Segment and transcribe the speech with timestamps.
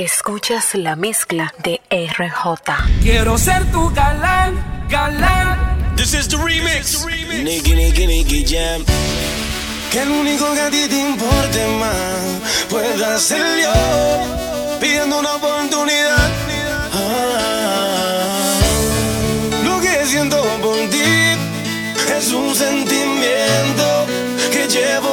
[0.00, 2.72] Escuchas la mezcla de RJ.
[3.02, 4.54] Quiero ser tu galán,
[4.88, 5.94] galán.
[5.94, 7.04] This is the remix.
[7.04, 8.82] Nigga, nigga, nigga, jam.
[9.92, 16.30] Que el único que a ti te importe más pueda ser yo, pidiendo una oportunidad.
[16.94, 18.58] Ah,
[19.62, 21.36] lo que siento por ti
[22.16, 24.06] es un sentimiento
[24.50, 25.09] que llevo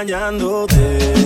[0.00, 1.19] extrañándote.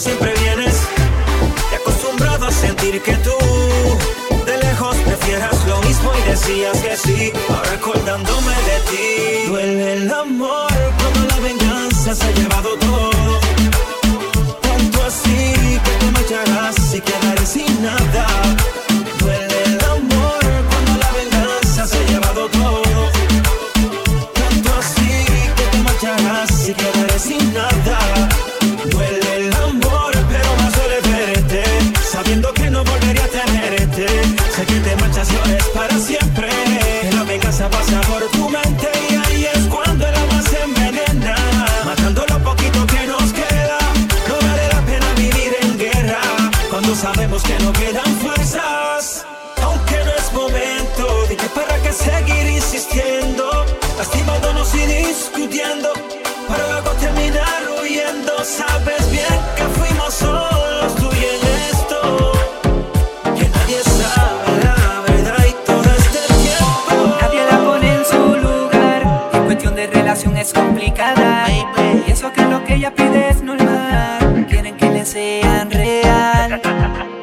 [0.00, 0.74] Siempre vienes.
[1.70, 3.30] Te acostumbrado a sentir que tú
[4.44, 7.32] de lejos prefieras lo mismo y decías que sí.
[7.48, 10.68] Ahora acordándome de ti, duele el amor
[10.98, 12.85] cuando la venganza se ha llevado todo.
[72.86, 74.46] Ella pide es normal.
[74.48, 76.60] Quieren que le sean real.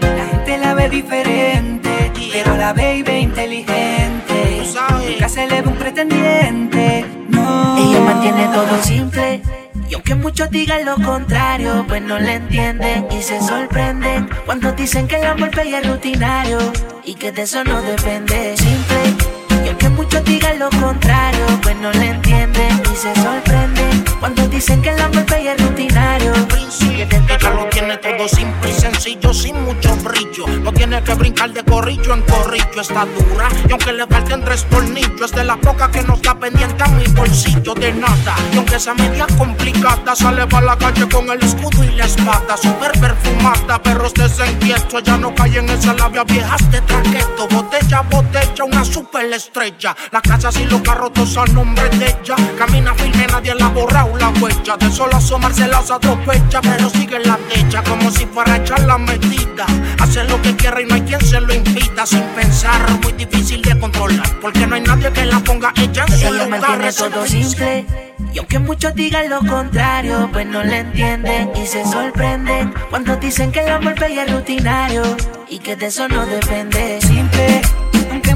[0.01, 4.63] La gente la ve diferente, pero la baby inteligente.
[5.07, 7.05] Nunca se le ve un pretendiente.
[7.29, 7.77] No.
[7.77, 9.41] Ella mantiene todo simple.
[9.89, 15.07] Y aunque muchos digan lo contrario, pues no le entienden y se sorprenden cuando dicen
[15.07, 16.57] que el amor es rutinario
[17.05, 18.57] y que de eso no depende.
[18.57, 19.42] Simple.
[19.83, 24.89] Aunque muchos digan lo contrario, pues no le entienden y se sorprenden cuando dicen que
[24.89, 26.31] el amor play es rutinario.
[26.31, 30.47] eso Ella lo tiene todo simple y sencillo, sin mucho brillo.
[30.61, 33.49] No tiene que brincar de corrillo en corrillo, está dura.
[33.67, 36.87] Y aunque le falten tres tornillos, es de la poca que no está pendiente a
[36.87, 38.35] mi bolsillo de nada.
[38.53, 42.55] Y aunque sea media complicada, sale para la calle con el escudo y la espada.
[42.55, 44.99] Super perfumada, pero estés inquieto.
[44.99, 47.49] Ella no cae en esa labia viejas de traqueto.
[47.49, 49.72] Botella, botella, una super estrella.
[50.11, 52.35] La casa y los carros todos a nombre de ella.
[52.57, 54.77] Camina firme, nadie la ha borrado la huella.
[54.77, 58.97] De solo asomarse las atropella, pero sigue la techa como si fuera a echar la
[58.97, 59.65] medida.
[59.99, 62.05] Hace lo que quiera y no hay quien se lo impida.
[62.05, 64.39] Sin pensar, muy difícil de controlar.
[64.41, 66.93] Porque no hay nadie que la ponga ella en su Ella lugar.
[66.93, 67.85] todo simple.
[68.33, 73.51] Y aunque muchos digan lo contrario, pues no le entienden y se sorprenden cuando dicen
[73.51, 75.03] que el amor es rutinario
[75.49, 76.99] y que de eso no depende.
[77.01, 77.61] Simple.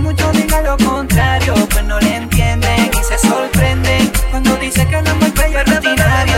[0.08, 5.54] Muchos digan lo contrario, pues no le entienden y se sorprenden cuando dicen que play
[5.54, 6.36] es rutinario.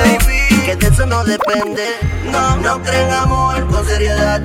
[0.66, 1.86] que de eso no depende.
[2.32, 4.42] No, no creen amor con seriedad.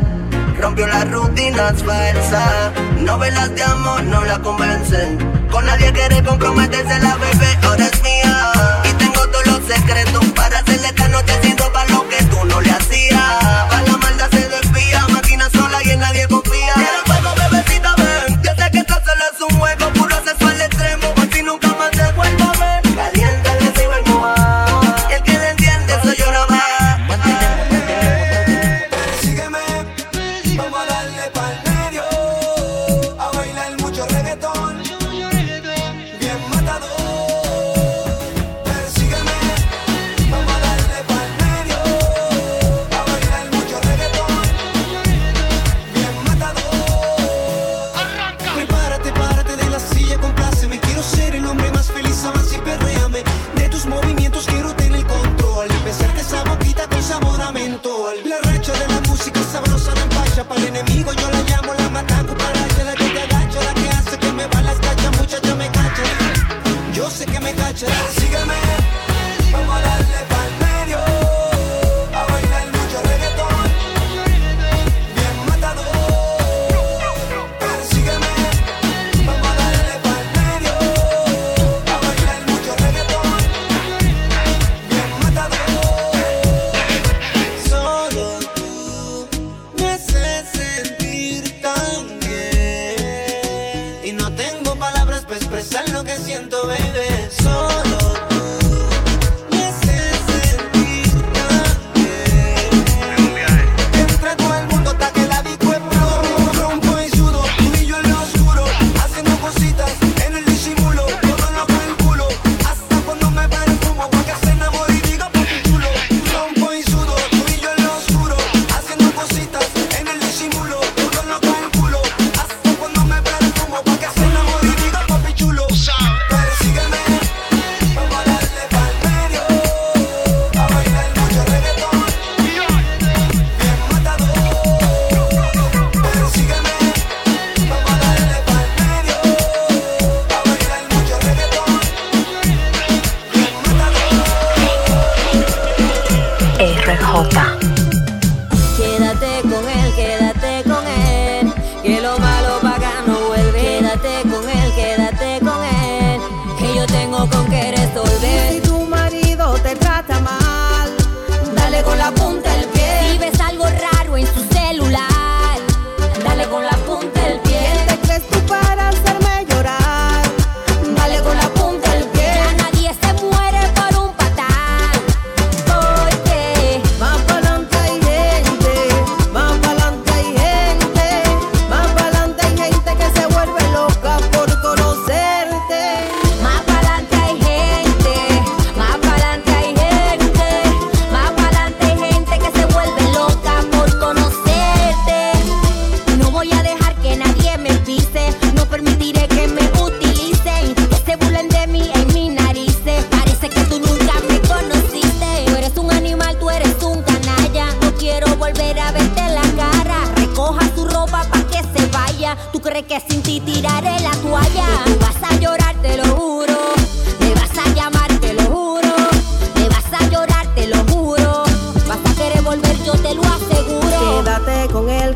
[0.60, 2.72] Rompió las rutinas falsas.
[3.00, 5.16] Novelas de amor no la convencen.
[5.50, 8.52] Con nadie quiere comprometerse la bebé, ahora es mía.
[8.84, 12.70] Y tengo todos los secretos para hacerle esta nochecito para lo que tú no le
[12.72, 13.83] hacías.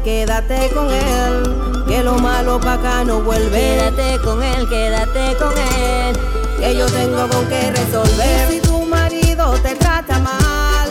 [0.08, 3.60] Quédate con él, que lo malo pa' acá no vuelve.
[3.60, 6.12] Quédate con él, quédate con él.
[6.58, 8.48] Que yo tengo con qué resolver.
[8.48, 10.88] Y si tu marido te trata mal,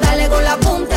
[0.00, 0.93] dale con la punta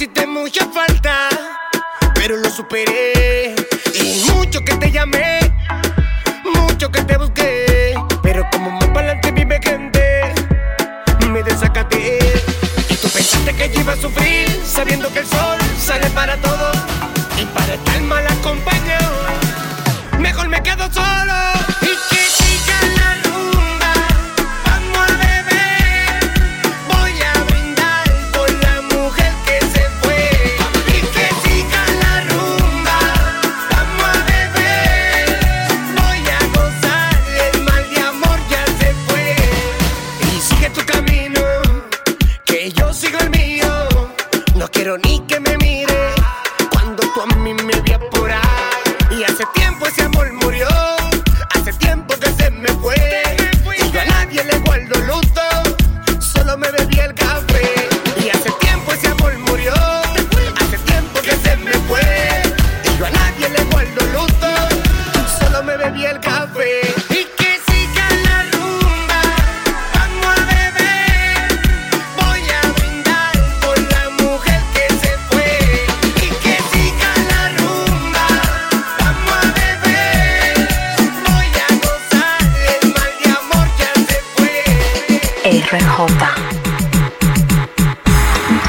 [0.00, 1.28] hiciste mucha falta.
[2.14, 3.54] Pero lo superé.
[3.94, 5.40] Y mucho que te llamé.
[6.54, 7.94] Mucho que te busqué.
[8.22, 10.32] Pero como más para adelante vive gente.
[11.30, 12.18] Me desacaté.
[12.88, 14.48] Y tú pensaste que yo iba a sufrir.
[14.64, 16.76] Sabiendo que el sol sale para todos.
[17.38, 18.29] Y para estar mal
[42.44, 43.66] Que yo sigo el mío.
[44.56, 45.49] No quiero ni que me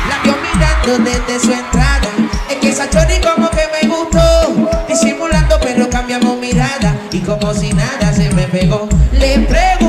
[0.09, 2.09] La vio mirando desde su entrada.
[2.49, 4.69] Es que esa chori como que me gustó.
[4.87, 6.95] Disimulando, pero cambiamos mirada.
[7.11, 8.89] Y como si nada se me pegó.
[9.13, 9.80] Le pregunté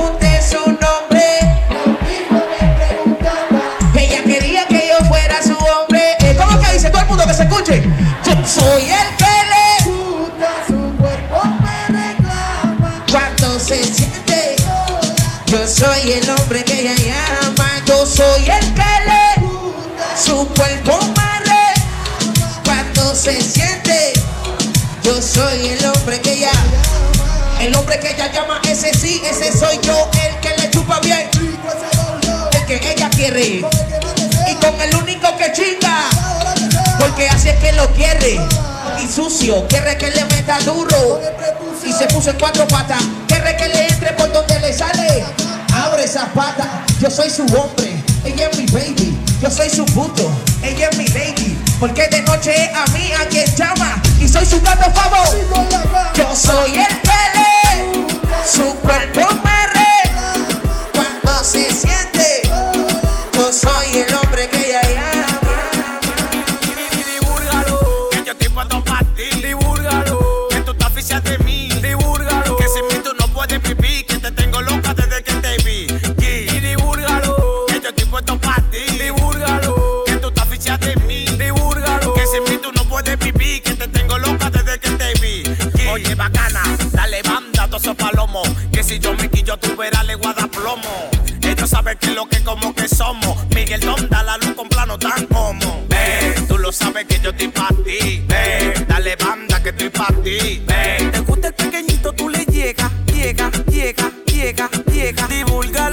[23.15, 24.15] Se siente.
[25.05, 26.51] Yo soy el hombre que ella.
[27.61, 30.11] El hombre que ella llama, ese sí, ese soy yo.
[30.27, 31.29] El que le chupa bien.
[32.53, 33.65] El que ella quiere.
[34.51, 36.09] Y con el único que chinga.
[36.99, 38.41] Porque así es que lo quiere.
[39.01, 41.21] Y sucio, quiere que le meta duro.
[41.85, 43.03] Y se puso en cuatro patas.
[43.29, 45.23] Quiere que le entre por donde le sale.
[45.75, 46.67] Abre esas patas.
[46.99, 48.03] Yo soy su hombre.
[48.25, 49.19] Ella es mi baby.
[49.41, 50.31] Yo soy su puto.
[50.63, 51.42] Ella es mi lady.
[51.83, 54.01] Porque de noche a mí a quien llama.
[54.21, 55.27] Y soy su gato favor.
[56.15, 58.47] Yo soy el que le.
[58.47, 59.52] Su cuerpo me
[88.93, 91.11] si yo me quillo, tú verás le guarda plomo.
[91.43, 93.37] Ellos saben que lo que como que somos.
[93.55, 95.87] Miguel Don da la luz con plano tan como.
[95.89, 98.23] Ven, tú lo sabes que yo estoy pa' ti.
[98.29, 100.63] Ven, dale banda que estoy pa' ti.
[100.67, 101.11] Ven.
[101.11, 105.27] Te gusta el pequeñito, tú le llega, llega, llega, llega, llega.
[105.27, 105.92] Divúlgalo.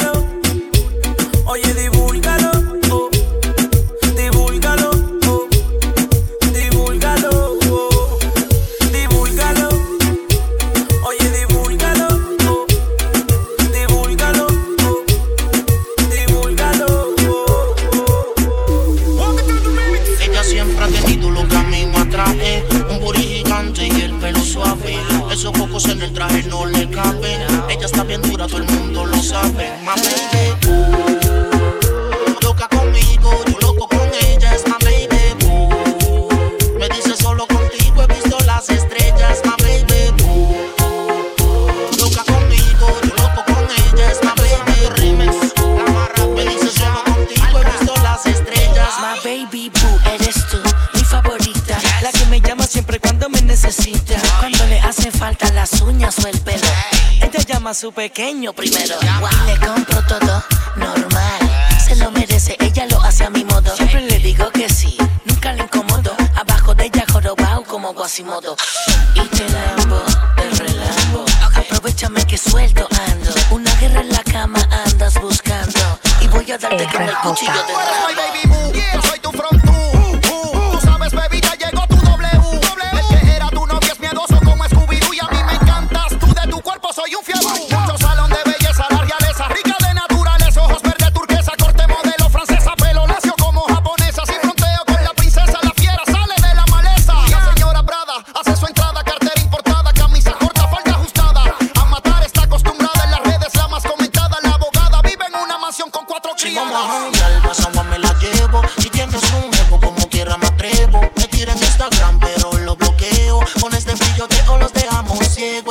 [57.80, 58.96] Su pequeño primero.
[59.02, 60.44] Y le compro todo
[60.76, 61.40] normal.
[61.82, 63.74] se lo merece, ella lo hace a mi modo.
[63.74, 66.14] Siempre le digo que sí, nunca le incomodo.
[66.36, 68.58] Abajo de ella jorobao como Guasimodo.
[69.16, 70.02] Y te lambo,
[70.36, 71.24] te relambo.
[71.56, 73.32] Aprovechame que suelto ando.
[73.52, 76.00] Una guerra en la cama andas buscando.
[76.20, 78.19] Y voy a darte con el cuchillo de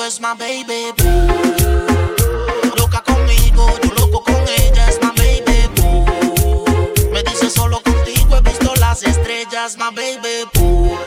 [0.08, 1.28] Es my baby boo.
[2.78, 4.88] Loca conmigo, yo loco con ella.
[4.88, 6.64] Es my baby boo.
[7.12, 9.76] Me dice solo contigo he visto las estrellas.
[9.76, 10.98] My baby boo.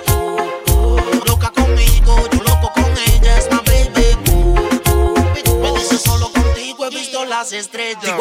[1.25, 3.39] Loca conmigo, yo loco con ella.
[3.39, 5.15] Es my baby boo.
[5.63, 8.19] Me dice solo contigo he visto las estrellas.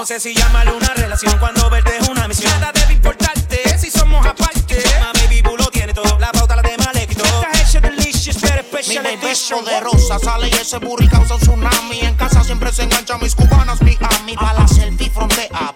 [0.00, 2.50] No sé si llamarle una relación cuando verte es una misión.
[2.58, 4.82] Nada debe importarte si somos aparte.
[4.98, 7.22] My baby boo lo tiene todo, la pauta la tema le quitó.
[7.22, 11.40] Está hecha delicious, pero Mi special baby es poderosa, sale y ese burri causa un
[11.42, 12.00] tsunami.
[12.00, 14.36] En casa siempre se engancha mis cubanas, mi ami.
[14.36, 15.74] Pa' la selfie frontea,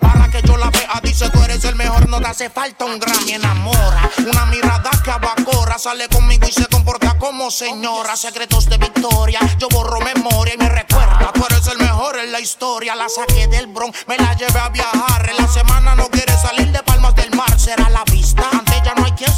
[2.08, 3.32] no te hace falta un Grammy.
[3.32, 5.78] Enamora, una mirada que abacora.
[5.78, 8.16] Sale conmigo y se comporta como señora.
[8.16, 11.32] Secretos de victoria, yo borro memoria y me recuerda.
[11.32, 12.94] Tú eres el mejor en la historia.
[12.94, 15.28] La saqué del Bronx, me la llevé a viajar.
[15.28, 18.04] En la semana no quiere salir de Palmas del Mar, será la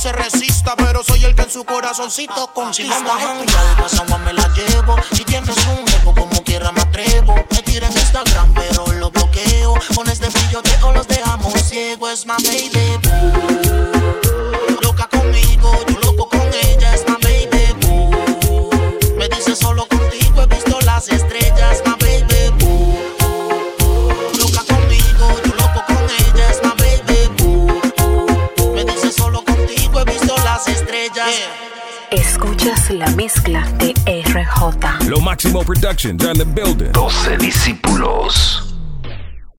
[0.07, 2.97] se resista, pero soy el que en su corazoncito conquista.
[2.97, 4.97] Si vamos a janguear, me la llevo.
[5.12, 7.35] Si tienes un ego, como quiera me atrevo.
[7.51, 9.75] Me tira en Instagram, pero lo bloqueo.
[9.97, 12.09] Con este brillo de o los dejamos ciego.
[12.09, 14.26] Es my baby
[33.27, 35.09] mezcla de RJ.
[35.09, 36.93] Lo Máximo Productions on the building.
[36.93, 38.66] 12 discípulos.